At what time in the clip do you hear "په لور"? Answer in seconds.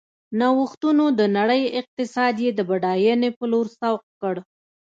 3.37-3.67